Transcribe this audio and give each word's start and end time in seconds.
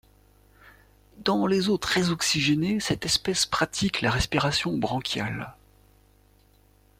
Dans 1.17 1.45
les 1.45 1.69
eaux 1.69 1.77
très 1.77 2.09
oxygénées, 2.09 2.79
cette 2.79 3.05
espèce 3.05 3.45
pratique 3.45 4.01
la 4.01 4.09
respiration 4.09 4.75
branchiale. 4.75 5.53